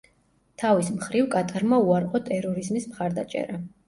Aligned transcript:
თავის 0.61 0.87
მხრივ 0.93 1.27
კატარმა 1.35 1.79
უარყო 1.89 2.21
ტერორიზმის 2.31 2.89
მხარდაჭერა. 2.95 3.61